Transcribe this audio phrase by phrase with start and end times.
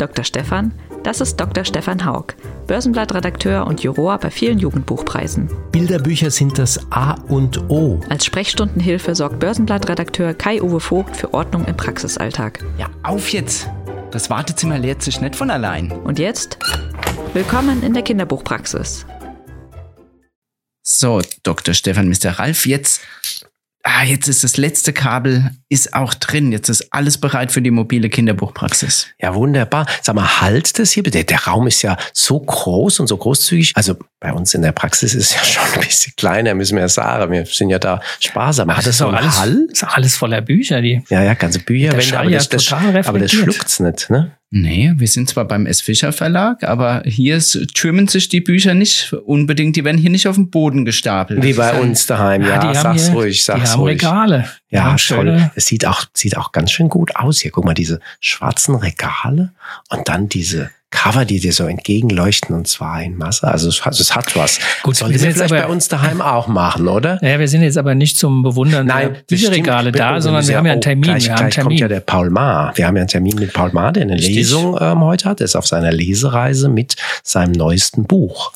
[0.00, 0.24] Dr.
[0.24, 0.72] Stefan,
[1.02, 1.64] das ist Dr.
[1.64, 2.34] Stefan Haug,
[2.66, 5.50] Börsenblattredakteur und Juror bei vielen Jugendbuchpreisen.
[5.72, 8.00] Bilderbücher sind das A und O.
[8.08, 12.64] Als Sprechstundenhilfe sorgt Börsenblattredakteur Kai-Uwe Vogt für Ordnung im Praxisalltag.
[12.78, 13.68] Ja, auf jetzt!
[14.10, 15.92] Das Wartezimmer leert sich nicht von allein.
[15.92, 16.58] Und jetzt?
[17.34, 19.04] Willkommen in der Kinderbuchpraxis.
[20.82, 21.74] So, Dr.
[21.74, 22.38] Stefan, Mr.
[22.38, 23.02] Ralf, jetzt,
[23.82, 26.52] ah, jetzt ist das letzte Kabel, ist auch drin.
[26.52, 29.08] Jetzt ist alles bereit für die mobile Kinderbuchpraxis.
[29.20, 29.86] Ja, wunderbar.
[30.02, 31.24] Sag mal, halt das hier bitte.
[31.24, 33.72] Der Raum ist ja so groß und so großzügig.
[33.76, 36.82] Also bei uns in der Praxis ist es ja schon ein bisschen kleiner, müssen wir
[36.82, 37.32] ja sagen.
[37.32, 38.74] Wir sind ja da sparsam.
[38.76, 39.66] Hat das so einen alles, Hall?
[39.72, 41.02] ist alles voller Bücher, die.
[41.08, 41.92] Ja, ja, ganze Bücher.
[41.96, 44.32] Wenn, aber, ja das, das, aber das schluckt's nicht, ne?
[44.52, 45.80] Nee, wir sind zwar beim S.
[45.80, 50.26] Fischer Verlag, aber hier ist, türmen sich die Bücher nicht unbedingt, die werden hier nicht
[50.26, 51.40] auf dem Boden gestapelt.
[51.44, 52.42] Wie bei uns daheim.
[52.42, 54.02] Ja, die haben sag's hier, ruhig, die sag's haben ruhig.
[54.02, 54.50] Regale.
[54.72, 55.50] Die Ja, toll.
[55.54, 57.52] Es sieht auch, sieht auch ganz schön gut aus hier.
[57.52, 59.52] Guck mal, diese schwarzen Regale
[59.88, 63.46] und dann diese Cover, die dir so entgegenleuchten und zwar in Masse.
[63.46, 64.58] Also es hat, es hat was.
[64.82, 67.18] Gut, Sollte wir vielleicht aber- bei uns daheim auch machen, oder?
[67.22, 70.66] Ja, wir sind jetzt aber nicht zum Bewundern Nein, der Bücherregale da, sondern wir haben
[70.66, 71.02] ja einen Termin.
[71.04, 71.88] Gleich, wir haben gleich kommt ja Termin.
[71.88, 72.72] der Paul Maar.
[72.76, 74.34] Wir haben ja einen Termin mit Paul Maar, der eine Richtig.
[74.34, 75.40] Lesung ähm, heute hat.
[75.40, 78.52] Er ist auf seiner Lesereise mit seinem neuesten Buch.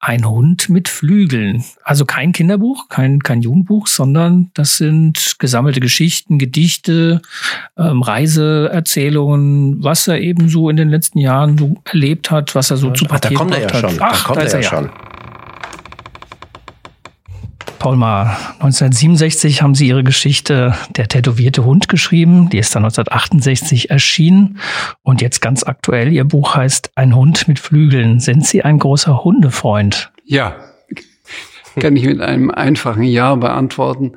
[0.00, 1.64] Ein Hund mit Flügeln.
[1.82, 7.20] Also kein Kinderbuch, kein, kein Jugendbuch, sondern das sind gesammelte Geschichten, Gedichte,
[7.76, 12.76] ähm, Reiseerzählungen, was er eben so in den letzten Jahren so erlebt hat, was er
[12.76, 13.80] so zu Ach, da Papier kommt er ja hat.
[13.80, 13.96] schon.
[14.00, 14.68] Ach, da kommt da er er ja.
[14.68, 14.90] schon.
[17.78, 22.48] Paul Maar, 1967 haben Sie Ihre Geschichte Der tätowierte Hund geschrieben.
[22.50, 24.58] Die ist dann 1968 erschienen.
[25.02, 28.18] Und jetzt ganz aktuell, Ihr Buch heißt Ein Hund mit Flügeln.
[28.18, 30.10] Sind Sie ein großer Hundefreund?
[30.24, 30.56] Ja,
[31.78, 34.12] kann ich mit einem einfachen Ja beantworten.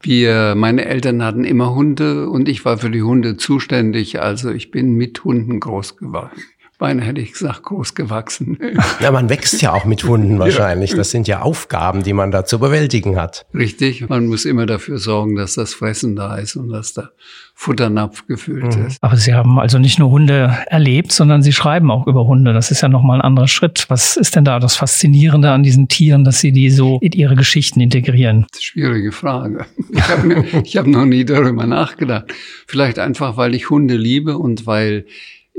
[0.00, 4.20] Wir, meine Eltern hatten immer Hunde und ich war für die Hunde zuständig.
[4.20, 6.40] Also ich bin mit Hunden groß geworden.
[6.82, 8.58] Beinahe hätte ich gesagt, groß gewachsen.
[9.00, 10.94] Ja, man wächst ja auch mit Hunden wahrscheinlich.
[10.94, 13.46] Das sind ja Aufgaben, die man da zu bewältigen hat.
[13.54, 14.08] Richtig.
[14.08, 17.10] Man muss immer dafür sorgen, dass das Fressen da ist und dass der
[17.54, 18.98] Futternapf gefüllt ist.
[19.00, 22.52] Aber Sie haben also nicht nur Hunde erlebt, sondern Sie schreiben auch über Hunde.
[22.52, 23.84] Das ist ja nochmal ein anderer Schritt.
[23.88, 27.36] Was ist denn da das Faszinierende an diesen Tieren, dass Sie die so in Ihre
[27.36, 28.46] Geschichten integrieren?
[28.58, 29.66] Schwierige Frage.
[29.90, 32.26] Ich habe mir- ich hab noch nie darüber nachgedacht.
[32.66, 35.06] Vielleicht einfach, weil ich Hunde liebe und weil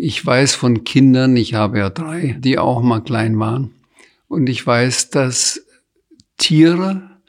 [0.03, 3.73] ich weiß von Kindern, ich habe ja drei, die auch mal klein waren.
[4.27, 5.65] Und ich weiß, dass
[6.37, 7.21] Tiere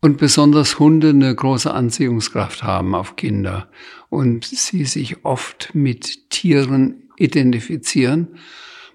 [0.00, 3.68] und besonders Hunde eine große Anziehungskraft haben auf Kinder
[4.08, 8.38] und sie sich oft mit Tieren identifizieren.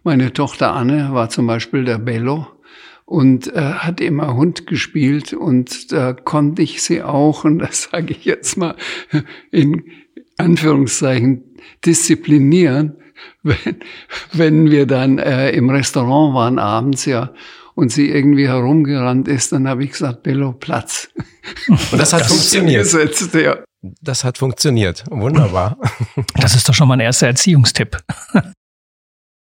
[0.03, 2.47] Meine Tochter Anne war zum Beispiel der Bello
[3.03, 8.13] und äh, hat immer Hund gespielt und da konnte ich sie auch, und das sage
[8.13, 8.77] ich jetzt mal
[9.51, 9.83] in
[10.38, 11.44] Anführungszeichen,
[11.85, 12.97] disziplinieren,
[13.44, 13.79] wenn,
[14.34, 17.34] wenn wir dann äh, im Restaurant waren abends, ja,
[17.75, 21.09] und sie irgendwie herumgerannt ist, dann habe ich gesagt, Bello, Platz.
[21.68, 22.84] Und das hat funktioniert.
[22.84, 23.57] Gesetzt, ja.
[24.01, 25.03] Das hat funktioniert.
[25.12, 25.78] Wunderbar.
[26.35, 27.97] Das ist doch schon mal ein erster Erziehungstipp.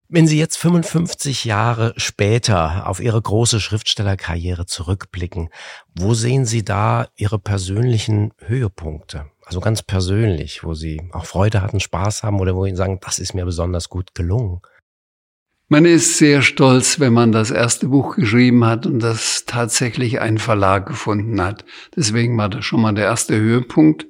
[0.07, 5.49] Wenn Sie jetzt 55 Jahre später auf Ihre große Schriftstellerkarriere zurückblicken,
[5.95, 9.25] wo sehen Sie da Ihre persönlichen Höhepunkte?
[9.49, 13.17] Also ganz persönlich, wo Sie auch Freude hatten, Spaß haben oder wo Ihnen sagen, das
[13.17, 14.61] ist mir besonders gut gelungen.
[15.69, 20.37] Man ist sehr stolz, wenn man das erste Buch geschrieben hat und das tatsächlich einen
[20.37, 21.65] Verlag gefunden hat.
[21.95, 24.05] Deswegen war das schon mal der erste Höhepunkt.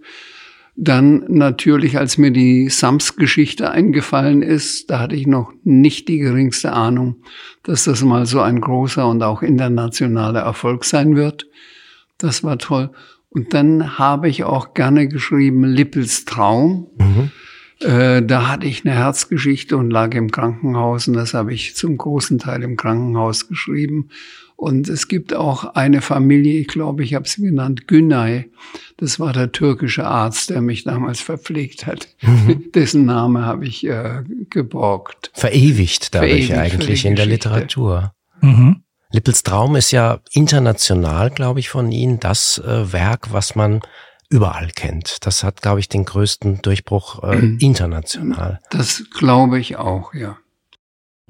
[0.75, 6.73] Dann natürlich, als mir die Sams-Geschichte eingefallen ist, da hatte ich noch nicht die geringste
[6.73, 7.23] Ahnung,
[7.63, 11.47] dass das mal so ein großer und auch internationaler Erfolg sein wird.
[12.17, 12.91] Das war toll.
[13.29, 16.88] Und dann habe ich auch gerne geschrieben Lippels Traum.
[17.80, 21.98] Äh, da hatte ich eine Herzgeschichte und lag im Krankenhaus und das habe ich zum
[21.98, 24.09] großen Teil im Krankenhaus geschrieben.
[24.57, 28.51] Und es gibt auch eine Familie, ich glaube, ich habe sie genannt, Günay.
[28.98, 32.09] Das war der türkische Arzt, der mich damals verpflegt hat.
[32.75, 35.31] Dessen Name habe ich äh, geborgt.
[35.33, 37.25] Verewigt dadurch Verewigt eigentlich in der.
[37.25, 38.13] Literatur.
[38.42, 38.83] Mhm.
[39.11, 43.81] Lippels Traum ist ja international, glaube ich, von Ihnen das äh, Werk, was man
[44.29, 45.25] überall kennt.
[45.25, 48.59] Das hat, glaube ich, den größten Durchbruch äh, international.
[48.69, 50.38] Das glaube ich auch, ja.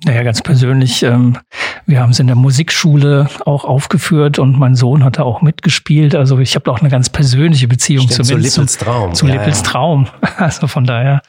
[0.06, 1.38] Naja, ganz persönlich, ähm,
[1.86, 6.16] wir haben es in der Musikschule auch aufgeführt und mein Sohn hat da auch mitgespielt.
[6.16, 9.14] Also ich habe auch eine ganz persönliche Beziehung Stimmt, zu Lippels Traum.
[9.14, 9.64] Zu, zu ja, Lippels ja.
[9.64, 10.08] Traum.
[10.38, 11.22] Also von daher,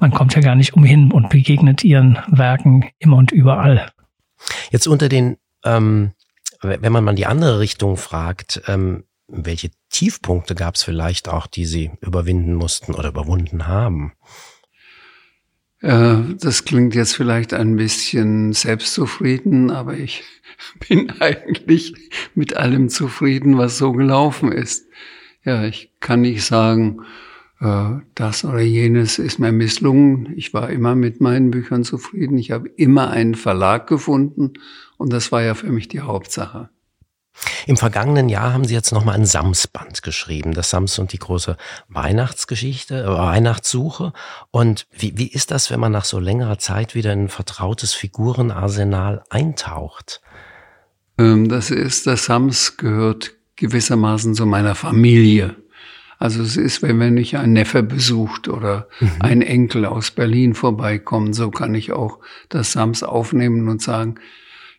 [0.00, 3.90] man kommt ja gar nicht umhin und begegnet ihren Werken immer und überall.
[4.70, 6.12] Jetzt unter den, ähm,
[6.62, 11.64] wenn man mal die andere Richtung fragt, ähm, welche Tiefpunkte gab es vielleicht auch, die
[11.64, 14.12] Sie überwinden mussten oder überwunden haben?
[15.80, 20.24] Äh, das klingt jetzt vielleicht ein bisschen selbstzufrieden, aber ich
[20.88, 21.94] bin eigentlich
[22.34, 24.86] mit allem zufrieden, was so gelaufen ist.
[25.44, 27.02] Ja, ich kann nicht sagen,
[27.60, 30.32] das oder jenes ist mir misslungen.
[30.34, 32.38] Ich war immer mit meinen Büchern zufrieden.
[32.38, 34.54] Ich habe immer einen Verlag gefunden
[34.96, 36.70] und das war ja für mich die Hauptsache.
[37.66, 41.56] Im vergangenen Jahr haben Sie jetzt nochmal ein Sams-Band geschrieben, das Sams und die große
[41.88, 44.12] Weihnachtsgeschichte, äh, Weihnachtssuche.
[44.50, 47.94] Und wie, wie ist das, wenn man nach so längerer Zeit wieder in ein vertrautes
[47.94, 50.20] Figurenarsenal eintaucht?
[51.18, 55.56] Ähm, das ist, das Sams gehört gewissermaßen zu meiner Familie.
[56.20, 59.10] Also es ist, wenn wenn mich ein Neffe besucht oder mhm.
[59.20, 62.18] ein Enkel aus Berlin vorbeikommt, so kann ich auch
[62.50, 64.16] das Sams aufnehmen und sagen,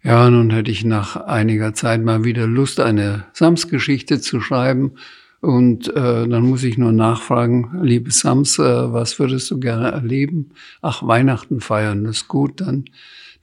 [0.04, 4.94] ja, nun hätte ich nach einiger Zeit mal wieder Lust, eine Sams-Geschichte zu schreiben.
[5.42, 10.52] Und äh, dann muss ich nur nachfragen, liebe Sams, äh, was würdest du gerne erleben?
[10.84, 12.86] Ach, Weihnachten feiern ist gut, dann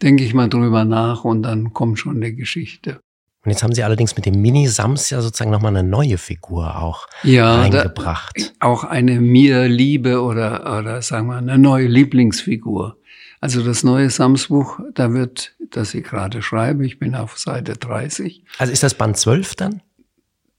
[0.02, 3.00] denke ich mal drüber nach und dann kommt schon die Geschichte.
[3.48, 7.06] Und jetzt haben Sie allerdings mit dem Mini-Sams ja sozusagen nochmal eine neue Figur auch
[7.22, 8.36] ja, reingebracht.
[8.36, 12.98] Da, auch eine mir Liebe oder, oder sagen wir eine neue Lieblingsfigur.
[13.40, 18.44] Also das neue Sams-Buch, da wird, das ich gerade schreibe, ich bin auf Seite 30.
[18.58, 19.80] Also ist das Band 12 dann?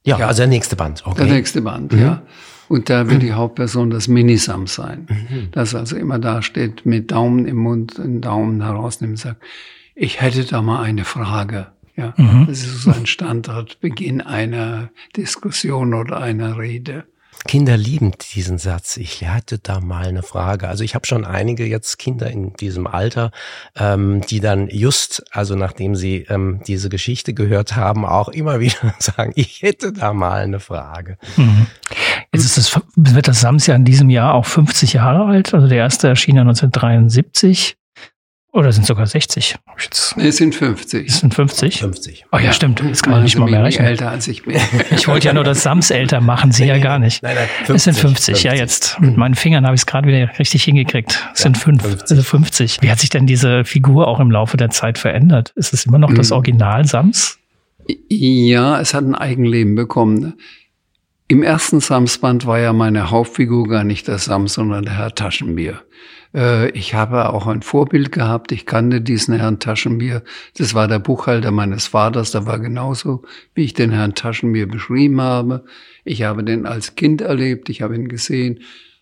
[0.04, 0.28] Ja, ja.
[0.28, 1.06] also der nächste Band.
[1.06, 1.26] Okay.
[1.26, 2.02] Der nächste Band, mhm.
[2.02, 2.24] ja.
[2.70, 5.06] Und da wird die Hauptperson das Minisam sein.
[5.08, 5.50] Mhm.
[5.52, 9.44] Das also immer da steht, mit Daumen im Mund, den Daumen herausnimmt und sagt,
[9.94, 11.68] ich hätte da mal eine Frage.
[12.00, 12.48] Ja, mhm.
[12.48, 17.04] das ist so ein Standardbeginn einer Diskussion oder einer Rede.
[17.46, 18.96] Kinder lieben diesen Satz.
[18.96, 20.70] Ich hatte da mal eine Frage.
[20.70, 23.32] Also ich habe schon einige jetzt Kinder in diesem Alter,
[23.78, 28.94] ähm, die dann just, also nachdem sie ähm, diese Geschichte gehört haben, auch immer wieder
[29.00, 31.18] sagen, ich hätte da mal eine Frage.
[31.36, 31.68] Mhm.
[32.34, 35.54] Jetzt ist es, wird das Sams ja in diesem Jahr auch 50 Jahre alt.
[35.54, 37.76] Also der erste erschien ja 1973.
[38.52, 39.58] Oder sind sogar 60?
[39.80, 41.08] Jetzt nee, es sind 50.
[41.08, 41.82] Es sind 50?
[41.82, 42.26] 50.
[42.32, 42.54] Oh ja, ja.
[42.54, 42.82] stimmt.
[42.84, 43.86] Das kann ich nicht mal mehr rechnen.
[43.86, 44.60] älter als ich bin.
[44.92, 47.22] Ich wollte ja nur das Sams älter machen, Sie nee, ja gar nicht.
[47.22, 48.26] Nein, nein, 50, es sind 50.
[48.26, 48.44] 50.
[48.44, 51.12] Ja, jetzt mit meinen Fingern habe ich es gerade wieder richtig hingekriegt.
[51.34, 52.12] Es ja, sind 5, 50.
[52.12, 52.78] also 50.
[52.82, 55.54] Wie hat sich denn diese Figur auch im Laufe der Zeit verändert?
[55.56, 56.38] Ist es immer noch das hm.
[56.38, 57.38] Original Sams?
[58.10, 60.34] Ja, es hat ein Eigenleben bekommen.
[61.28, 65.82] Im ersten Samsband war ja meine Hauptfigur gar nicht der Sams, sondern der Herr Taschenbier.
[66.34, 68.52] Äh, ich habe auch ein Vorbild gehabt.
[68.52, 70.24] Ich kannte diesen Herrn Taschenbier.
[70.58, 72.32] Das war der Buchhalter meines Vaters.
[72.32, 73.24] Der war genauso,
[73.54, 75.66] wie ich den Herrn Taschenbier beschrieben habe.
[76.04, 77.70] Ich habe den als Kind erlebt.
[77.70, 78.60] Ich habe ihn gesehen.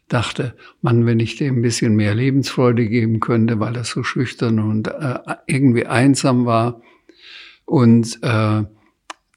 [0.09, 4.59] Dachte, Mann, wenn ich dem ein bisschen mehr Lebensfreude geben könnte, weil er so schüchtern
[4.59, 6.81] und äh, irgendwie einsam war.
[7.65, 8.63] Und äh,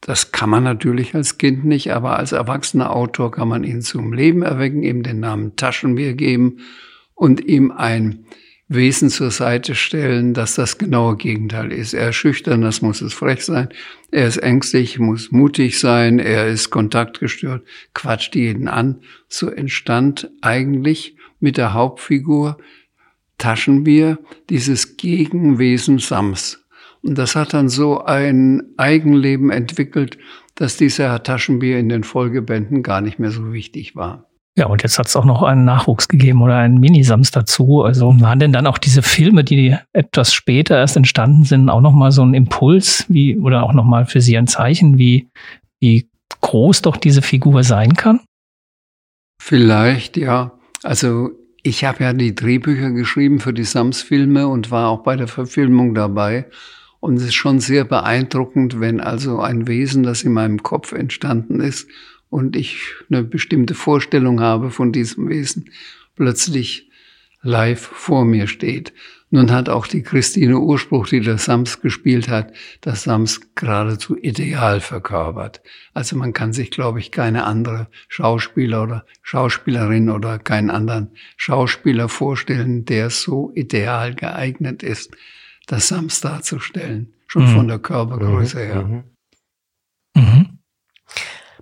[0.01, 4.13] das kann man natürlich als Kind nicht, aber als erwachsener Autor kann man ihn zum
[4.13, 6.59] Leben erwecken, ihm den Namen Taschenbier geben
[7.21, 8.25] und ihm ein
[8.69, 11.93] Wesen zur Seite stellen, dass das genaue Gegenteil ist.
[11.93, 13.69] Er ist schüchtern, das muss es frech sein.
[14.11, 16.19] Er ist ängstlich, muss mutig sein.
[16.19, 17.63] Er ist kontaktgestört,
[17.93, 19.03] quatscht jeden an.
[19.29, 22.57] So entstand eigentlich mit der Hauptfigur
[23.37, 26.65] Taschenbier dieses Gegenwesen Sams.
[27.03, 30.17] Und das hat dann so ein Eigenleben entwickelt,
[30.55, 34.30] dass dieser Herr Taschenbier in den Folgebänden gar nicht mehr so wichtig war.
[34.57, 37.83] Ja, und jetzt hat es auch noch einen Nachwuchs gegeben oder einen Minisams dazu.
[37.83, 42.11] Also waren denn dann auch diese Filme, die etwas später erst entstanden sind, auch nochmal
[42.11, 45.28] so ein Impuls, wie, oder auch nochmal für Sie ein Zeichen, wie,
[45.78, 46.09] wie
[46.40, 48.21] groß doch diese Figur sein kann?
[49.40, 50.52] Vielleicht, ja.
[50.83, 51.30] Also
[51.62, 55.95] ich habe ja die Drehbücher geschrieben für die Sams-Filme und war auch bei der Verfilmung
[55.95, 56.47] dabei.
[56.99, 61.61] Und es ist schon sehr beeindruckend, wenn also ein Wesen, das in meinem Kopf entstanden
[61.61, 61.88] ist
[62.31, 65.71] und ich eine bestimmte Vorstellung habe von diesem Wesen,
[66.17, 66.91] plötzlich
[67.43, 68.93] live vor mir steht.
[69.33, 74.81] Nun hat auch die Christine Urspruch, die das Sams gespielt hat, das Sams geradezu ideal
[74.81, 75.63] verkörpert.
[75.95, 82.09] Also man kann sich, glaube ich, keine andere Schauspieler oder Schauspielerin oder keinen anderen Schauspieler
[82.09, 85.13] vorstellen, der so ideal geeignet ist,
[85.69, 87.15] das Sams darzustellen.
[87.29, 87.55] Schon mhm.
[87.55, 88.63] von der Körpergröße mhm.
[88.63, 89.05] her.
[90.17, 90.60] Mhm.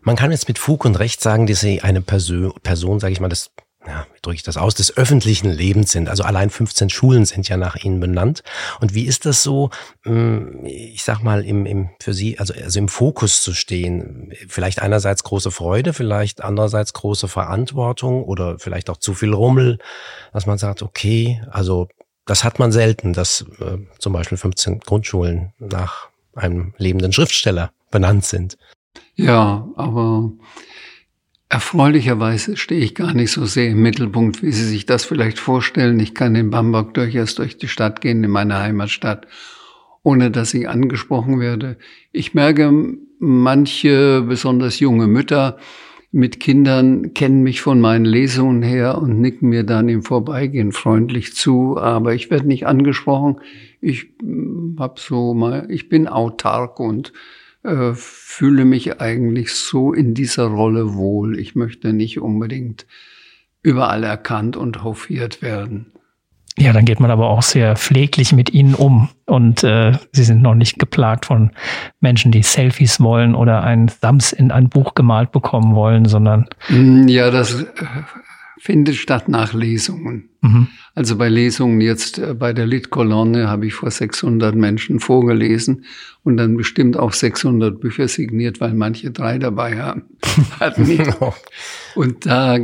[0.08, 3.20] Man kann jetzt mit Fug und Recht sagen, dass Sie eine Person, Person sage ich
[3.20, 3.50] mal, des
[3.86, 6.08] ja, wie drücke ich das aus, des öffentlichen Lebens sind.
[6.08, 8.42] Also allein 15 Schulen sind ja nach Ihnen benannt.
[8.80, 9.68] Und wie ist das so,
[10.04, 14.32] hm, ich sag mal, im, im, für Sie, also, also im Fokus zu stehen?
[14.48, 19.78] Vielleicht einerseits große Freude, vielleicht andererseits große Verantwortung oder vielleicht auch zu viel Rummel,
[20.32, 21.86] dass man sagt, okay, also
[22.24, 28.24] das hat man selten, dass äh, zum Beispiel 15 Grundschulen nach einem lebenden Schriftsteller benannt
[28.24, 28.56] sind.
[29.18, 30.32] Ja, aber
[31.50, 35.98] Erfreulicherweise stehe ich gar nicht so sehr im Mittelpunkt, wie Sie sich das vielleicht vorstellen.
[35.98, 39.26] Ich kann in Bamberg durchaus durch die Stadt gehen, in meine Heimatstadt,
[40.02, 41.78] ohne dass ich angesprochen werde.
[42.12, 42.70] Ich merke,
[43.18, 45.56] manche, besonders junge Mütter
[46.12, 51.34] mit Kindern, kennen mich von meinen Lesungen her und nicken mir dann im Vorbeigehen freundlich
[51.34, 53.40] zu, aber ich werde nicht angesprochen.
[53.80, 57.14] Ich hm, hab so mal, ich bin autark und
[57.62, 61.38] äh, fühle mich eigentlich so in dieser Rolle wohl.
[61.38, 62.86] Ich möchte nicht unbedingt
[63.62, 65.92] überall erkannt und hofiert werden.
[66.58, 69.08] Ja, dann geht man aber auch sehr pfleglich mit ihnen um.
[69.26, 71.52] Und äh, sie sind noch nicht geplagt von
[72.00, 76.48] Menschen, die Selfies wollen oder ein Sams in ein Buch gemalt bekommen wollen, sondern.
[76.68, 77.66] Mm, ja, das äh,
[78.58, 80.28] findet statt nach Lesungen.
[80.40, 80.68] Mhm.
[80.94, 85.84] Also bei Lesungen jetzt äh, bei der Litkolonne habe ich vor 600 Menschen vorgelesen
[86.24, 90.02] und dann bestimmt auch 600 Bücher signiert, weil manche drei dabei haben.
[90.60, 91.00] hatten.
[91.94, 92.58] und da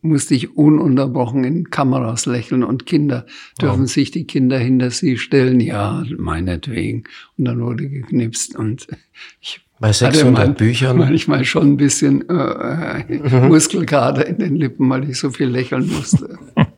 [0.00, 3.26] musste ich ununterbrochen in Kameras lächeln und Kinder
[3.60, 3.86] dürfen oh.
[3.86, 5.60] sich die Kinder hinter sie stellen.
[5.60, 7.04] Ja, meinetwegen.
[7.36, 8.86] Und dann wurde geknipst und
[9.40, 10.98] ich bei 600 man, Büchern?
[10.98, 13.48] Manchmal schon ein bisschen äh, mhm.
[13.48, 16.38] Muskelkater in den Lippen, weil ich so viel lächeln musste.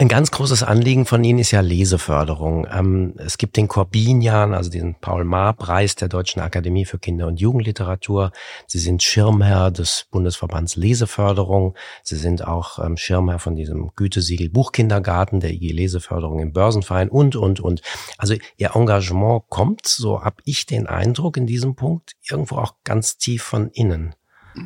[0.00, 2.66] Ein ganz großes Anliegen von Ihnen ist ja Leseförderung.
[2.72, 8.32] Ähm, es gibt den Corbinian, also den Paul-Mahr-Preis der Deutschen Akademie für Kinder- und Jugendliteratur.
[8.66, 11.76] Sie sind Schirmherr des Bundesverbands Leseförderung.
[12.02, 17.36] Sie sind auch ähm, Schirmherr von diesem Gütesiegel Buchkindergarten, der IG Leseförderung im Börsenverein und,
[17.36, 17.82] und, und.
[18.16, 23.18] Also Ihr Engagement kommt, so habe ich den Eindruck in diesem Punkt, irgendwo auch ganz
[23.18, 24.14] tief von innen.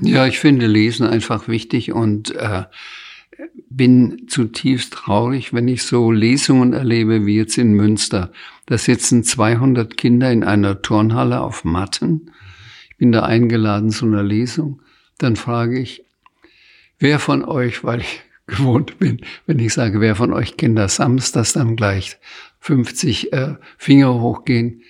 [0.00, 2.66] Ja, ich finde Lesen einfach wichtig und äh,
[3.76, 8.30] bin zutiefst traurig, wenn ich so Lesungen erlebe wie jetzt in Münster.
[8.66, 12.30] Da sitzen 200 Kinder in einer Turnhalle auf Matten.
[12.90, 14.80] Ich bin da eingeladen zu einer Lesung.
[15.18, 16.04] Dann frage ich,
[16.98, 21.54] wer von euch, weil ich gewohnt bin, wenn ich sage, wer von euch Kinder Samstags
[21.54, 22.18] dann gleich
[22.60, 24.82] 50 äh, Finger hochgehen.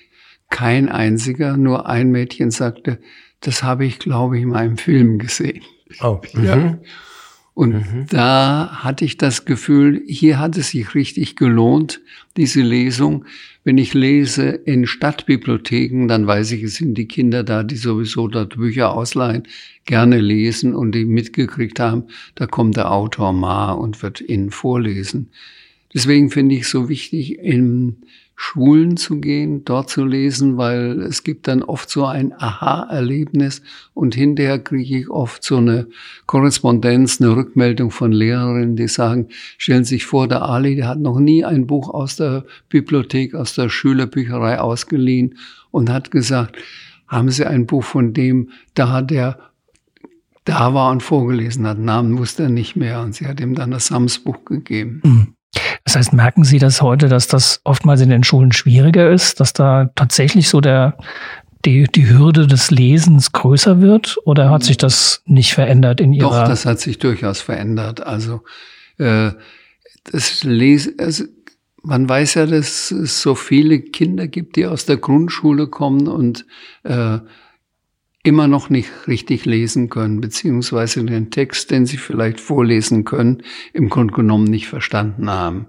[0.50, 3.00] Kein einziger, nur ein Mädchen sagte,
[3.40, 5.62] das habe ich, glaube ich, in meinem Film gesehen.
[6.00, 6.56] Oh, ja.
[6.56, 6.78] Mhm.
[7.54, 8.06] Und mhm.
[8.10, 12.00] da hatte ich das Gefühl, hier hat es sich richtig gelohnt,
[12.36, 13.24] diese Lesung.
[13.62, 18.26] Wenn ich lese in Stadtbibliotheken, dann weiß ich, es sind die Kinder da, die sowieso
[18.26, 19.44] dort Bücher ausleihen,
[19.84, 25.30] gerne lesen und die mitgekriegt haben, da kommt der Autor Ma und wird ihnen vorlesen.
[25.94, 27.98] Deswegen finde ich es so wichtig, im
[28.36, 33.62] Schulen zu gehen, dort zu lesen, weil es gibt dann oft so ein Aha-Erlebnis
[33.94, 35.86] und hinterher kriege ich oft so eine
[36.26, 41.00] Korrespondenz, eine Rückmeldung von Lehrerinnen, die sagen, stellen Sie sich vor, der Ali, der hat
[41.00, 45.38] noch nie ein Buch aus der Bibliothek, aus der Schülerbücherei ausgeliehen
[45.70, 46.56] und hat gesagt,
[47.06, 49.38] haben Sie ein Buch von dem, da der
[50.44, 53.70] da war und vorgelesen hat, Namen wusste er nicht mehr und sie hat ihm dann
[53.70, 55.00] das Sams-Buch gegeben.
[55.02, 55.34] Mhm.
[55.84, 59.52] Das heißt, merken Sie das heute, dass das oftmals in den Schulen schwieriger ist, dass
[59.52, 60.96] da tatsächlich so der,
[61.64, 64.16] die, die Hürde des Lesens größer wird?
[64.24, 66.42] Oder hat sich das nicht verändert in Ihrer?
[66.42, 68.02] Doch, das hat sich durchaus verändert.
[68.02, 68.42] Also,
[68.98, 69.30] äh,
[70.10, 71.24] das Lesen, also,
[71.82, 76.46] man weiß ja, dass es so viele Kinder gibt, die aus der Grundschule kommen und
[76.82, 77.18] äh,
[78.24, 83.90] immer noch nicht richtig lesen können, beziehungsweise den Text, den sie vielleicht vorlesen können, im
[83.90, 85.66] Grunde genommen nicht verstanden haben.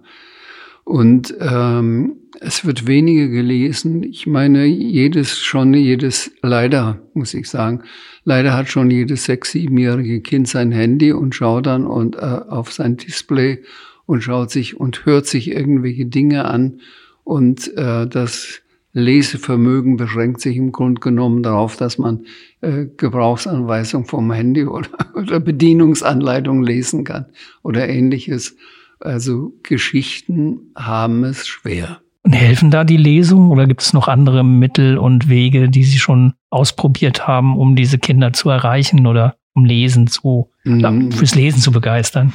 [0.85, 4.03] Und ähm, es wird weniger gelesen.
[4.03, 7.81] Ich meine, jedes schon, jedes, leider, muss ich sagen,
[8.23, 12.71] leider hat schon jedes sechs-, siebenjährige Kind sein Handy und schaut dann und, äh, auf
[12.71, 13.63] sein Display
[14.05, 16.79] und schaut sich und hört sich irgendwelche Dinge an.
[17.23, 18.61] Und äh, das
[18.95, 22.21] Lesevermögen beschränkt sich im Grunde genommen darauf, dass man
[22.61, 27.25] äh, Gebrauchsanweisung vom Handy oder, oder Bedienungsanleitung lesen kann
[27.61, 28.55] oder ähnliches.
[29.01, 31.99] Also Geschichten haben es schwer.
[32.23, 35.99] Und helfen da die Lesungen oder gibt es noch andere Mittel und Wege, die Sie
[35.99, 41.11] schon ausprobiert haben, um diese Kinder zu erreichen oder um Lesen zu, mm.
[41.11, 42.33] fürs Lesen zu begeistern?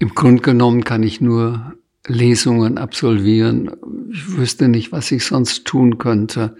[0.00, 1.74] Im Grunde genommen kann ich nur
[2.06, 3.70] Lesungen absolvieren.
[4.12, 6.56] Ich wüsste nicht, was ich sonst tun könnte.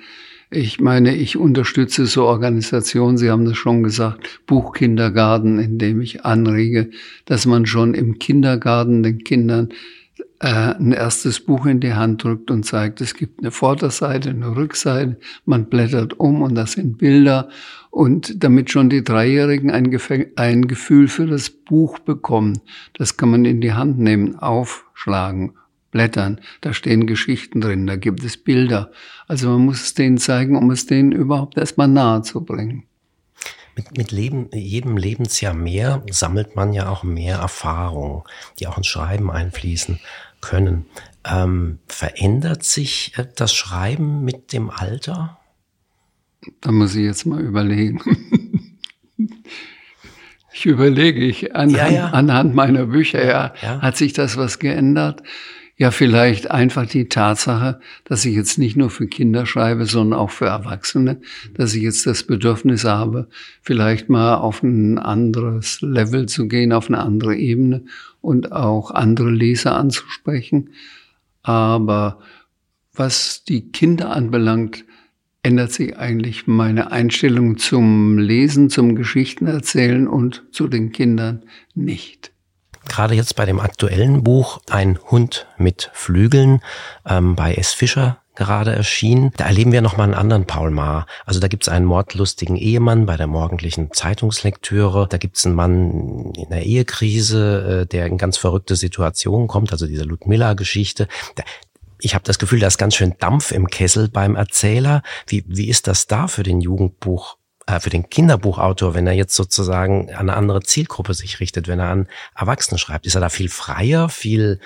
[0.52, 6.24] Ich meine, ich unterstütze so Organisationen, Sie haben das schon gesagt, Buchkindergarten, in dem ich
[6.24, 6.90] anrege,
[7.24, 9.68] dass man schon im Kindergarten den Kindern
[10.40, 14.56] äh, ein erstes Buch in die Hand drückt und zeigt, es gibt eine Vorderseite, eine
[14.56, 17.48] Rückseite, man blättert um und das sind Bilder
[17.90, 19.90] und damit schon die Dreijährigen ein,
[20.36, 22.60] ein Gefühl für das Buch bekommen.
[22.94, 25.54] Das kann man in die Hand nehmen, aufschlagen
[25.90, 26.40] Blättern.
[26.60, 28.92] Da stehen Geschichten drin, da gibt es Bilder.
[29.26, 32.84] Also man muss es denen zeigen, um es denen überhaupt erstmal nahe zu bringen.
[33.76, 38.22] Mit, mit Leben, jedem Lebensjahr mehr sammelt man ja auch mehr Erfahrungen,
[38.58, 40.00] die auch ins Schreiben einfließen
[40.40, 40.86] können.
[41.24, 45.39] Ähm, verändert sich äh, das Schreiben mit dem Alter?
[46.60, 48.00] Da muss ich jetzt mal überlegen.
[50.52, 52.06] ich überlege, ich anhand, ja, ja.
[52.10, 55.22] anhand meiner Bücher, ja, ja, hat sich das was geändert?
[55.76, 60.28] Ja, vielleicht einfach die Tatsache, dass ich jetzt nicht nur für Kinder schreibe, sondern auch
[60.28, 61.22] für Erwachsene,
[61.54, 63.28] dass ich jetzt das Bedürfnis habe,
[63.62, 67.84] vielleicht mal auf ein anderes Level zu gehen, auf eine andere Ebene
[68.20, 70.74] und auch andere Leser anzusprechen.
[71.42, 72.18] Aber
[72.92, 74.84] was die Kinder anbelangt,
[75.42, 81.44] ändert sich eigentlich meine Einstellung zum Lesen, zum Geschichtenerzählen und zu den Kindern
[81.74, 82.32] nicht.
[82.88, 86.60] Gerade jetzt bei dem aktuellen Buch Ein Hund mit Flügeln
[87.06, 87.72] ähm, bei S.
[87.72, 89.32] Fischer gerade erschienen.
[89.36, 91.06] Da erleben wir nochmal einen anderen Paul Maar.
[91.26, 95.06] Also da gibt es einen mordlustigen Ehemann bei der morgendlichen Zeitungslektüre.
[95.08, 99.72] Da gibt es einen Mann in der Ehekrise, äh, der in ganz verrückte Situationen kommt.
[99.72, 101.06] Also diese Ludmilla-Geschichte.
[102.02, 105.02] Ich habe das Gefühl, da ist ganz schön Dampf im Kessel beim Erzähler.
[105.26, 107.36] Wie, wie ist das da für den Jugendbuch
[107.70, 111.78] äh, für den Kinderbuchautor, wenn er jetzt sozusagen an eine andere Zielgruppe sich richtet, wenn
[111.78, 114.60] er an Erwachsene schreibt, ist er da viel freier, viel,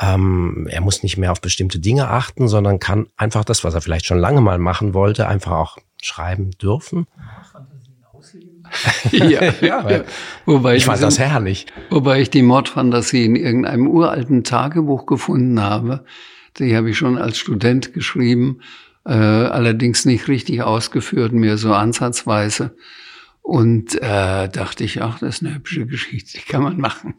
[0.00, 3.80] ähm, er muss nicht mehr auf bestimmte Dinge achten, sondern kann einfach das, was er
[3.80, 7.06] vielleicht schon lange mal machen wollte, einfach auch schreiben dürfen.
[9.12, 10.04] ja, ja.
[10.46, 11.66] Wobei ich fand das herrlich.
[11.90, 16.04] Wobei ich die Mordfantasie in irgendeinem uralten Tagebuch gefunden habe.
[16.58, 18.60] Die habe ich schon als Student geschrieben
[19.08, 22.76] äh, allerdings nicht richtig ausgeführt, mehr so ansatzweise.
[23.40, 27.14] Und äh, dachte ich, ach, das ist eine hübsche Geschichte, die kann man machen.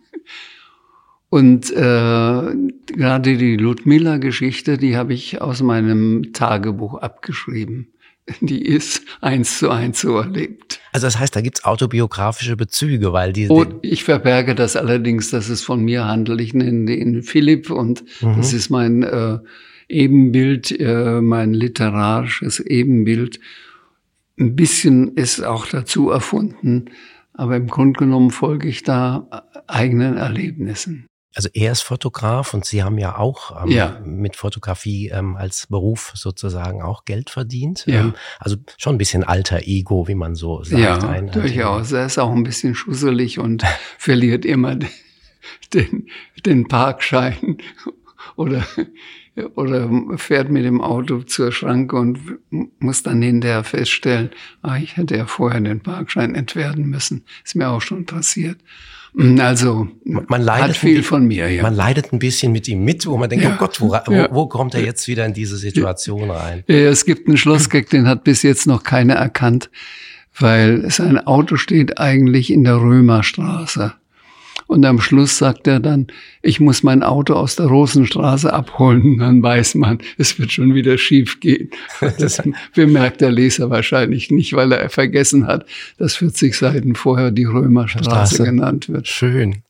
[1.29, 7.93] Und äh, gerade die Ludmilla-Geschichte, die habe ich aus meinem Tagebuch abgeschrieben.
[8.41, 10.68] Die ist eins zu eins so erlebt.
[10.91, 13.47] Also das heißt, da gibt's autobiografische Bezüge, weil die.
[13.47, 16.41] Und ich verberge das allerdings, dass es von mir handelt.
[16.41, 18.38] Ich nenne den Philipp und mhm.
[18.38, 19.39] das ist mein äh,
[19.88, 23.39] Ebenbild, äh, mein literarisches Ebenbild.
[24.39, 26.86] Ein bisschen ist auch dazu erfunden,
[27.34, 29.28] aber im Grunde genommen folge ich da
[29.67, 31.08] eigenen Erlebnissen.
[31.39, 34.02] Also er ist Fotograf und Sie haben ja auch ähm, ja.
[34.04, 37.86] mit Fotografie ähm, als Beruf sozusagen auch Geld verdient.
[37.88, 38.02] Ja.
[38.02, 40.82] Ähm, also schon ein bisschen alter Ego, wie man so sagt.
[40.82, 41.93] Ja, ein, durchaus.
[41.93, 43.63] Er ist auch ein bisschen schusselig und
[43.97, 44.75] verliert immer
[45.73, 46.10] den,
[46.45, 47.60] den Parkschein
[48.36, 48.65] oder
[49.56, 52.19] oder fährt mit dem Auto zur Schranke und
[52.80, 54.30] muss dann hinterher feststellen,
[54.62, 57.23] ah, ich hätte ja vorher den Parkschein entwerten müssen.
[57.43, 58.58] Ist mir auch schon passiert.
[59.39, 61.49] Also man leidet hat viel von mir.
[61.49, 61.63] Ja.
[61.63, 63.54] Man leidet ein bisschen mit ihm mit, wo man denkt, ja.
[63.56, 66.63] oh Gott, wo, wo, wo, kommt er jetzt wieder in diese Situation rein?
[66.67, 69.71] Ja, es gibt einen Schlossgag, den hat bis jetzt noch keiner erkannt,
[70.38, 73.93] weil sein Auto steht eigentlich in der Römerstraße.
[74.69, 76.05] Und am Schluss sagt er dann,
[76.43, 79.17] ich muss mein Auto aus der Rosenstraße abholen.
[79.17, 81.71] dann weiß man, es wird schon wieder schief gehen.
[82.19, 82.39] Das
[82.75, 85.65] bemerkt der Leser wahrscheinlich nicht, weil er vergessen hat,
[85.97, 88.43] dass 40 Seiten vorher die Römerstraße Straße.
[88.43, 89.08] genannt wird.
[89.08, 89.63] Schön.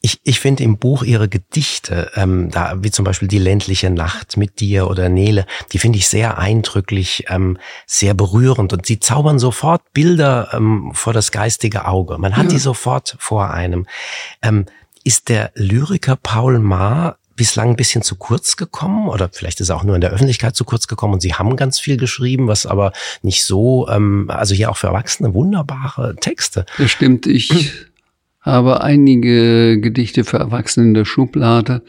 [0.00, 4.36] Ich, ich finde im Buch ihre Gedichte, ähm, da wie zum Beispiel die ländliche Nacht
[4.36, 9.38] mit dir oder Nele, die finde ich sehr eindrücklich, ähm, sehr berührend und sie zaubern
[9.38, 12.18] sofort Bilder ähm, vor das geistige Auge.
[12.18, 12.50] Man hat ja.
[12.50, 13.86] die sofort vor einem.
[14.42, 14.66] Ähm,
[15.04, 19.76] ist der Lyriker Paul Maar bislang ein bisschen zu kurz gekommen oder vielleicht ist er
[19.76, 22.66] auch nur in der Öffentlichkeit zu kurz gekommen und sie haben ganz viel geschrieben, was
[22.66, 26.66] aber nicht so, ähm, also hier auch für Erwachsene wunderbare Texte.
[26.76, 27.72] Das stimmt, ich
[28.48, 31.82] habe einige Gedichte für Erwachsene in der Schublade.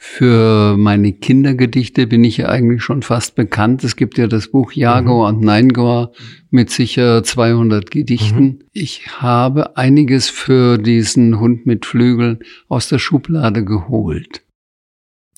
[0.00, 3.82] Für meine Kindergedichte bin ich ja eigentlich schon fast bekannt.
[3.82, 5.38] Es gibt ja das Buch Jaguar mhm.
[5.38, 6.12] und Neingor
[6.50, 8.44] mit sicher 200 Gedichten.
[8.44, 8.58] Mhm.
[8.72, 14.42] Ich habe einiges für diesen Hund mit Flügeln aus der Schublade geholt.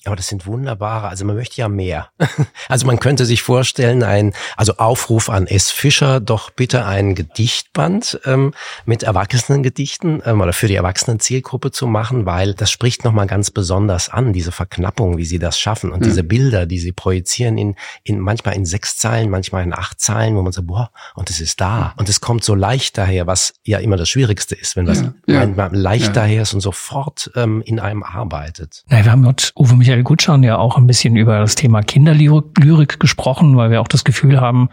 [0.05, 2.09] Aber das sind wunderbare, also man möchte ja mehr.
[2.67, 5.71] Also man könnte sich vorstellen, ein, also Aufruf an S.
[5.71, 8.53] Fischer, doch bitte ein Gedichtband ähm,
[8.85, 14.09] mit Erwachsenengedichten ähm, oder für die Erwachsenen-Zielgruppe zu machen, weil das spricht nochmal ganz besonders
[14.09, 16.05] an, diese Verknappung, wie sie das schaffen und mhm.
[16.05, 20.35] diese Bilder, die sie projizieren in, in manchmal in sechs Zeilen, manchmal in acht Zeilen,
[20.35, 21.93] wo man sagt, boah, und es ist da.
[21.97, 25.43] Und es kommt so leicht daher, was ja immer das Schwierigste ist, wenn was ja,
[25.43, 26.13] ja, leicht ja.
[26.13, 28.83] daher ist und sofort ähm, in einem arbeitet.
[28.87, 31.81] Na, wir haben mit Uwe Michael Michael Gutschan ja auch ein bisschen über das Thema
[31.81, 34.69] Kinderlyrik gesprochen, weil wir auch das Gefühl haben,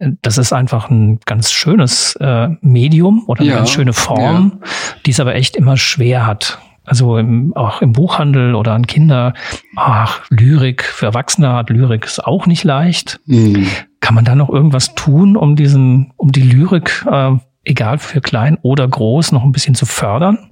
[0.00, 4.68] das ist einfach ein ganz schönes äh, Medium oder eine ja, ganz schöne Form, ja.
[5.06, 6.58] die es aber echt immer schwer hat.
[6.84, 9.32] Also im, auch im Buchhandel oder an Kinder,
[9.76, 13.20] ach, Lyrik für Erwachsene hat Lyrik ist auch nicht leicht.
[13.26, 13.68] Mhm.
[14.00, 18.58] Kann man da noch irgendwas tun, um diesen, um die Lyrik, äh, egal für klein
[18.62, 20.50] oder groß, noch ein bisschen zu fördern?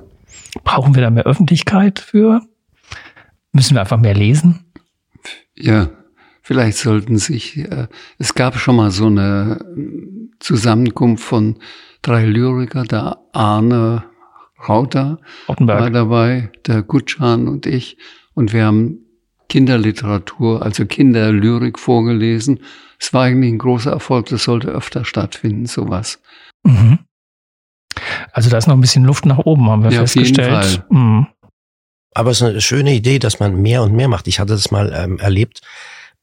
[0.62, 2.42] Brauchen wir da mehr Öffentlichkeit für?
[3.56, 4.66] Müssen wir einfach mehr lesen?
[5.54, 5.88] Ja,
[6.42, 7.88] vielleicht sollten sich, äh,
[8.18, 11.56] es gab schon mal so eine äh, Zusammenkunft von
[12.02, 14.04] drei Lyriker, der Arne
[14.68, 15.80] Rauter Rottenberg.
[15.80, 17.96] war dabei, der Gutschan und ich.
[18.34, 18.98] Und wir haben
[19.48, 22.60] Kinderliteratur, also Kinderlyrik vorgelesen.
[23.00, 26.20] Es war eigentlich ein großer Erfolg, das sollte öfter stattfinden, sowas.
[26.62, 26.98] Mhm.
[28.32, 30.52] Also da ist noch ein bisschen Luft nach oben, haben wir ja, festgestellt.
[30.52, 30.98] Auf jeden Fall.
[30.98, 31.26] Mhm.
[32.16, 34.26] Aber es ist eine schöne Idee, dass man mehr und mehr macht.
[34.26, 35.60] Ich hatte das mal ähm, erlebt.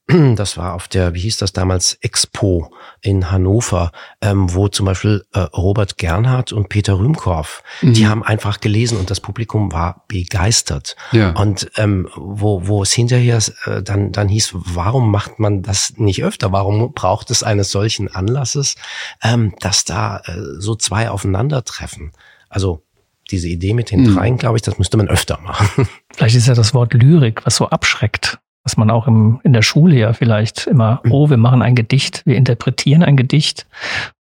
[0.36, 5.24] Das war auf der, wie hieß das damals, Expo in Hannover, ähm, wo zum Beispiel
[5.32, 7.94] äh, Robert Gernhardt und Peter Rühmkorff, mhm.
[7.94, 10.98] die haben einfach gelesen und das Publikum war begeistert.
[11.14, 11.30] Ja.
[11.30, 16.22] Und ähm, wo, wo es hinterher äh, dann, dann hieß, warum macht man das nicht
[16.22, 16.52] öfter?
[16.52, 18.76] Warum braucht es eines solchen Anlasses,
[19.24, 22.12] ähm, dass da äh, so zwei aufeinandertreffen?
[22.50, 22.84] Also
[23.32, 24.16] diese Idee mit den mhm.
[24.16, 25.88] dreien, glaube ich, das müsste man öfter machen.
[26.14, 29.62] Vielleicht ist ja das Wort Lyrik, was so abschreckt, dass man auch im, in der
[29.62, 31.12] Schule ja vielleicht immer, mhm.
[31.12, 33.68] oh, wir machen ein Gedicht, wir interpretieren ein Gedicht.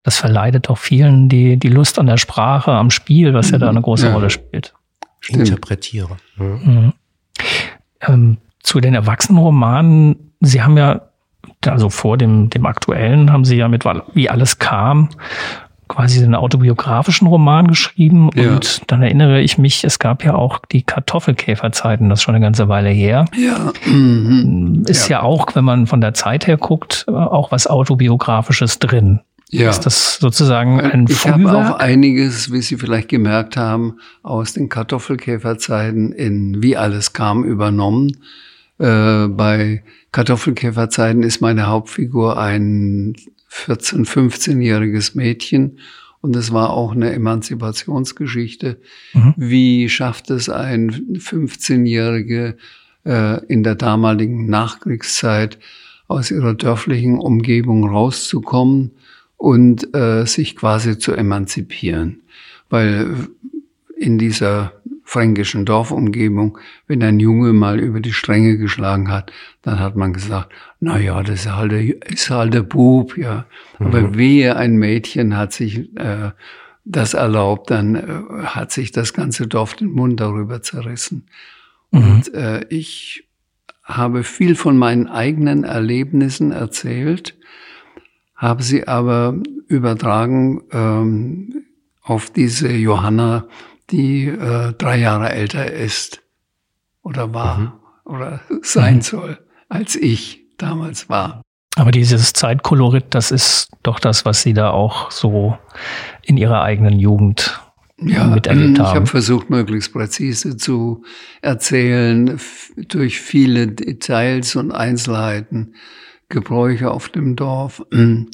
[0.03, 3.69] Das verleidet auch vielen die, die Lust an der Sprache, am Spiel, was ja da
[3.69, 4.13] eine große ja.
[4.13, 4.73] Rolle spielt.
[5.19, 5.47] Stimmt.
[5.47, 6.17] Interpretiere.
[6.37, 6.59] Mhm.
[6.63, 6.93] mhm.
[8.01, 11.11] Ähm, zu den Erwachsenenromanen, Sie haben ja
[11.65, 15.09] also vor dem, dem aktuellen haben sie ja mit Wie alles kam
[15.91, 18.53] quasi einen autobiografischen Roman geschrieben ja.
[18.53, 22.43] und dann erinnere ich mich, es gab ja auch die Kartoffelkäferzeiten, das ist schon eine
[22.43, 23.25] ganze Weile her.
[23.37, 23.73] Ja.
[23.85, 24.85] Mhm.
[24.87, 25.17] Ist ja.
[25.17, 29.19] ja auch, wenn man von der Zeit her guckt, auch was autobiografisches drin.
[29.49, 29.69] Ja.
[29.69, 34.69] Ist das sozusagen ein Ich habe auch einiges, wie Sie vielleicht gemerkt haben, aus den
[34.69, 38.15] Kartoffelkäferzeiten in Wie alles kam übernommen.
[38.79, 43.13] Äh, bei Kartoffelkäferzeiten ist meine Hauptfigur ein
[43.51, 45.79] 14-, 15-jähriges Mädchen.
[46.21, 48.79] Und es war auch eine Emanzipationsgeschichte.
[49.13, 49.33] Mhm.
[49.37, 52.57] Wie schafft es ein 15-Jährige
[53.05, 55.57] äh, in der damaligen Nachkriegszeit
[56.07, 58.91] aus ihrer dörflichen Umgebung rauszukommen
[59.37, 62.21] und äh, sich quasi zu emanzipieren?
[62.69, 63.27] Weil
[63.97, 64.73] in dieser
[65.11, 70.53] fränkischen Dorfumgebung, wenn ein Junge mal über die Stränge geschlagen hat, dann hat man gesagt,
[70.79, 73.45] na ja, das ist halt der, ist halt der Bub, ja.
[73.77, 73.87] Mhm.
[73.87, 76.31] Aber wehe, ein Mädchen hat sich äh,
[76.85, 81.27] das erlaubt, dann äh, hat sich das ganze Dorf den Mund darüber zerrissen.
[81.91, 81.99] Mhm.
[81.99, 83.27] Und äh, ich
[83.83, 87.37] habe viel von meinen eigenen Erlebnissen erzählt,
[88.33, 89.35] habe sie aber
[89.67, 91.65] übertragen ähm,
[92.01, 93.49] auf diese Johanna,
[93.91, 96.21] die äh, drei Jahre älter ist
[97.03, 97.71] oder war mhm.
[98.05, 99.01] oder sein mhm.
[99.01, 101.41] soll, als ich damals war.
[101.75, 105.57] Aber dieses Zeitkolorit, das ist doch das, was Sie da auch so
[106.21, 107.59] in Ihrer eigenen Jugend
[107.97, 108.87] ja, miterlebt haben.
[108.87, 111.03] Ich habe versucht, möglichst präzise zu
[111.41, 112.39] erzählen,
[112.75, 115.75] durch viele Details und Einzelheiten,
[116.29, 118.27] Gebräuche auf dem Dorf, äh,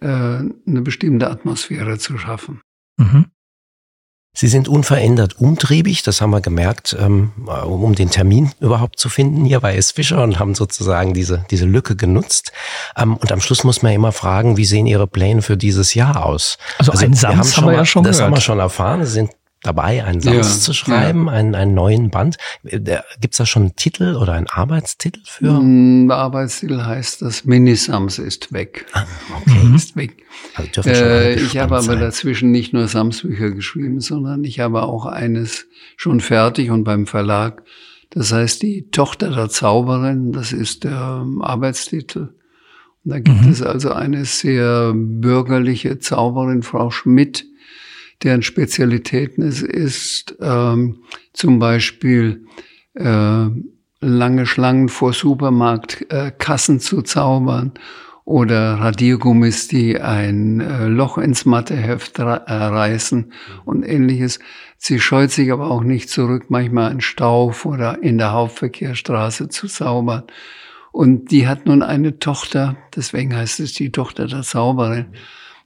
[0.00, 2.60] eine bestimmte Atmosphäre zu schaffen.
[2.96, 3.26] Mhm.
[4.32, 7.32] Sie sind unverändert umtriebig, das haben wir gemerkt, ähm,
[7.64, 9.90] um den Termin überhaupt zu finden hier bei S.
[9.90, 12.52] Fischer und haben sozusagen diese, diese Lücke genutzt.
[12.96, 16.24] Ähm, und am Schluss muss man immer fragen, wie sehen Ihre Pläne für dieses Jahr
[16.24, 16.58] aus?
[16.78, 18.26] Also, also ein Sams haben, haben wir ja schon Das gehört.
[18.30, 19.04] haben wir schon erfahren.
[19.04, 19.30] Sie sind
[19.62, 21.32] dabei, einen Sams ja, zu schreiben, ja.
[21.32, 22.36] einen, einen neuen Band.
[22.62, 25.60] Gibt es da schon einen Titel oder einen Arbeitstitel für?
[25.60, 28.86] Mm, der Arbeitstitel heißt, das Minisams ist weg.
[28.92, 29.04] Ah,
[29.36, 29.64] okay.
[29.64, 29.74] Mhm.
[29.74, 30.24] Ist weg.
[30.54, 32.00] Also äh, ich habe aber sein.
[32.00, 37.62] dazwischen nicht nur Samsbücher geschrieben, sondern ich habe auch eines schon fertig und beim Verlag.
[38.10, 42.34] Das heißt, die Tochter der Zauberin, das ist der ähm, Arbeitstitel.
[43.04, 43.50] Und da gibt mhm.
[43.50, 47.46] es also eine sehr bürgerliche Zauberin, Frau Schmidt,
[48.22, 51.02] deren Spezialitäten es ist, ähm,
[51.32, 52.46] zum Beispiel
[52.94, 53.46] äh,
[54.00, 57.72] lange Schlangen vor Supermarktkassen äh, zu zaubern
[58.24, 63.32] oder Radiergummis, die ein äh, Loch ins Matheheft äh, reißen
[63.64, 64.38] und ähnliches.
[64.76, 69.66] Sie scheut sich aber auch nicht zurück, manchmal in Stauf oder in der Hauptverkehrsstraße zu
[69.66, 70.24] zaubern.
[70.92, 75.06] Und die hat nun eine Tochter, deswegen heißt es die Tochter der Zauberin,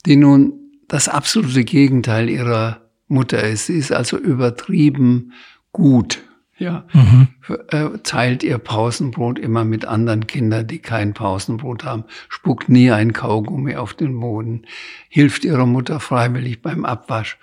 [0.06, 3.66] die nun das absolute Gegenteil ihrer Mutter ist.
[3.66, 5.32] Sie ist also übertrieben
[5.72, 6.22] gut
[6.56, 7.28] ja, mhm.
[7.68, 13.12] Äh, teilt ihr Pausenbrot immer mit anderen Kindern, die kein Pausenbrot haben, spuckt nie ein
[13.12, 14.62] Kaugummi auf den Boden,
[15.08, 17.38] hilft ihrer Mutter freiwillig beim Abwasch.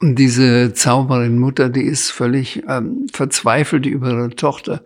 [0.00, 4.82] Und diese Zauberin Mutter, die ist völlig ähm, verzweifelt über ihre Tochter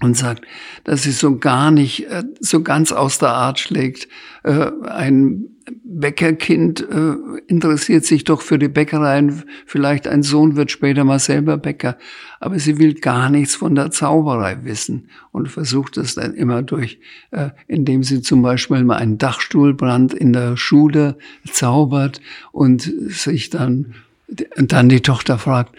[0.00, 0.44] und sagt,
[0.84, 4.08] dass sie so gar nicht, äh, so ganz aus der Art schlägt.
[4.44, 5.53] Äh, ein
[5.84, 7.14] Bäckerkind äh,
[7.46, 9.44] interessiert sich doch für die Bäckereien.
[9.66, 11.96] Vielleicht ein Sohn wird später mal selber Bäcker.
[12.40, 16.98] Aber sie will gar nichts von der Zauberei wissen und versucht es dann immer durch,
[17.30, 21.16] äh, indem sie zum Beispiel mal einen Dachstuhlbrand in der Schule
[21.50, 22.20] zaubert
[22.52, 23.94] und sich dann,
[24.28, 25.76] dann die Tochter fragt,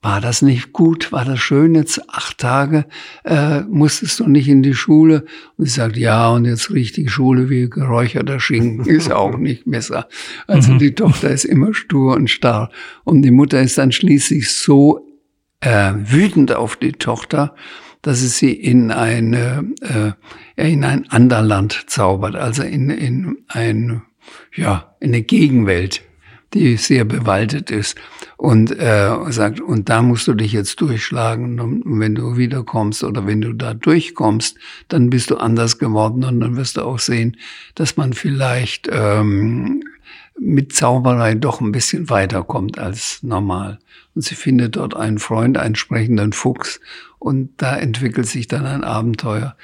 [0.00, 1.10] war das nicht gut?
[1.10, 2.86] War das schön jetzt acht Tage?
[3.24, 5.24] Äh, musstest du nicht in die Schule?
[5.56, 9.64] Und sie sagt, ja, und jetzt riecht die Schule wie geräucherter Schinken, ist auch nicht
[9.66, 10.08] besser.
[10.46, 10.78] Also mhm.
[10.78, 12.70] die Tochter ist immer stur und starr.
[13.02, 15.04] Und die Mutter ist dann schließlich so
[15.60, 17.56] äh, wütend auf die Tochter,
[18.02, 20.12] dass es sie in eine äh,
[20.70, 24.02] in ein Anderland zaubert, also in, in ein
[24.54, 26.02] ja in eine Gegenwelt
[26.54, 27.96] die sehr bewaldet ist
[28.38, 33.26] und äh, sagt, und da musst du dich jetzt durchschlagen und wenn du wiederkommst oder
[33.26, 37.36] wenn du da durchkommst, dann bist du anders geworden und dann wirst du auch sehen,
[37.74, 39.82] dass man vielleicht ähm,
[40.38, 43.80] mit Zauberei doch ein bisschen weiterkommt als normal.
[44.14, 46.80] Und sie findet dort einen Freund, einen sprechenden Fuchs
[47.18, 49.56] und da entwickelt sich dann ein Abenteuer.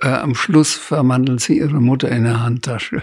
[0.00, 3.02] Äh, am Schluss verwandelt sie ihre Mutter in eine Handtasche.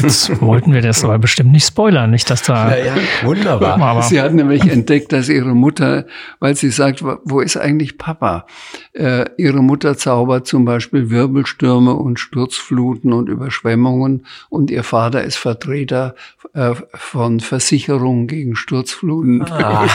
[0.00, 2.76] Jetzt wollten wir das aber bestimmt nicht spoilern, nicht, dass da.
[2.76, 3.80] Ja, ja, wunderbar.
[3.80, 6.06] Aber sie hat nämlich entdeckt, dass ihre Mutter,
[6.38, 8.46] weil sie sagt, wo ist eigentlich Papa?
[8.92, 15.36] Äh, ihre Mutter zaubert zum Beispiel Wirbelstürme und Sturzfluten und Überschwemmungen und ihr Vater ist
[15.36, 16.14] Vertreter
[16.54, 19.42] äh, von Versicherungen gegen Sturzfluten.
[19.50, 19.88] Ah,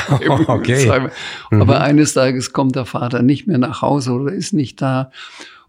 [0.47, 0.89] okay.
[1.51, 1.69] Aber mhm.
[1.69, 5.11] eines Tages kommt der Vater nicht mehr nach Hause oder ist nicht da.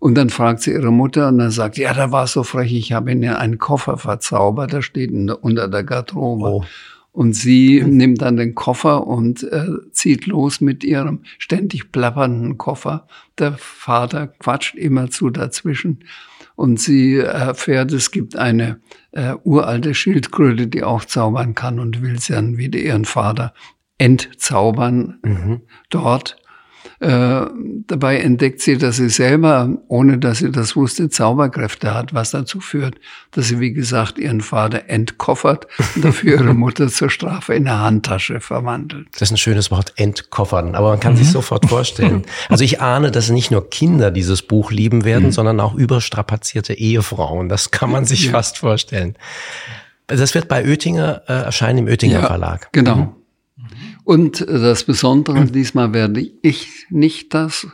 [0.07, 2.93] Und dann fragt sie ihre Mutter und dann sagt, ja, da war so frech, ich
[2.93, 6.45] habe ihnen einen Koffer verzaubert, der steht unter der Garderobe.
[6.45, 6.65] Oh.
[7.11, 7.97] Und sie mhm.
[7.97, 13.09] nimmt dann den Koffer und äh, zieht los mit ihrem ständig plappernden Koffer.
[13.37, 16.05] Der Vater quatscht immerzu dazwischen.
[16.55, 18.79] Und sie erfährt, es gibt eine
[19.11, 23.55] äh, uralte Schildkröte, die auch zaubern kann und will sie dann wieder ihren Vater
[23.99, 25.63] entzaubern mhm.
[25.91, 26.37] dort.
[27.01, 27.47] Äh,
[27.87, 32.61] dabei entdeckt sie, dass sie selber, ohne dass sie das wusste, Zauberkräfte hat, was dazu
[32.61, 32.95] führt,
[33.33, 37.81] dass sie, wie gesagt, ihren Vater entkoffert und dafür ihre Mutter zur Strafe in eine
[37.81, 39.09] Handtasche verwandelt.
[39.13, 41.19] Das ist ein schönes Wort, entkoffern, aber man kann mhm.
[41.19, 42.25] sich sofort vorstellen.
[42.49, 45.33] Also ich ahne, dass nicht nur Kinder dieses Buch lieben werden, mhm.
[45.33, 47.49] sondern auch überstrapazierte Ehefrauen.
[47.49, 48.33] Das kann man sich ja.
[48.33, 49.17] fast vorstellen.
[50.07, 52.69] Das wird bei Oettinger äh, erscheinen im Oettinger ja, Verlag.
[52.73, 52.97] Genau.
[52.97, 53.09] Mhm.
[54.07, 55.51] Und das Besondere, mhm.
[55.51, 57.67] diesmal werde ich nicht das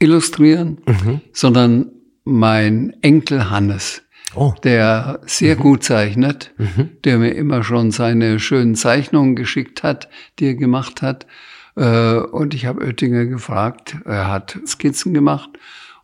[0.00, 1.20] illustrieren, mhm.
[1.32, 1.92] sondern
[2.24, 4.02] mein Enkel Hannes,
[4.34, 4.54] oh.
[4.64, 5.60] der sehr mhm.
[5.60, 6.90] gut zeichnet, mhm.
[7.04, 10.08] der mir immer schon seine schönen Zeichnungen geschickt hat,
[10.40, 11.28] die er gemacht hat.
[11.76, 15.50] Äh, und ich habe Oettinger gefragt, er hat Skizzen gemacht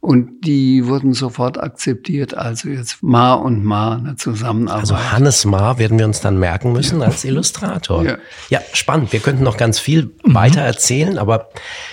[0.01, 2.37] und die wurden sofort akzeptiert.
[2.37, 4.81] Also jetzt Ma und Ma eine Zusammenarbeit.
[4.81, 7.07] Also Hannes Ma werden wir uns dann merken müssen ja.
[7.07, 8.05] als Illustrator.
[8.05, 8.19] Ja.
[8.49, 8.61] ja.
[8.73, 9.13] spannend.
[9.13, 10.35] Wir könnten noch ganz viel mhm.
[10.35, 11.49] weiter erzählen, aber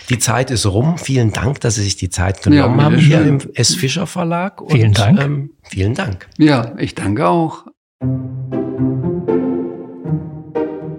[0.10, 0.98] die Zeit ist rum.
[1.00, 3.76] Vielen Dank, dass Sie sich die Zeit genommen ja, haben hier im S.
[3.76, 4.62] Fischer Verlag.
[4.62, 5.20] Und, vielen Dank.
[5.20, 6.28] Ähm, vielen Dank.
[6.38, 7.66] Ja, ich danke auch.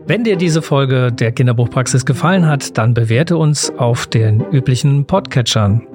[0.08, 5.86] Wenn dir diese Folge der Kinderbuchpraxis gefallen hat, dann bewerte uns auf den üblichen Podcatchern.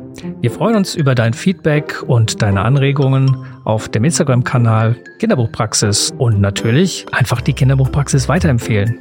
[0.41, 7.06] Wir freuen uns über dein Feedback und deine Anregungen auf dem Instagram-Kanal Kinderbuchpraxis und natürlich
[7.12, 9.00] einfach die Kinderbuchpraxis weiterempfehlen.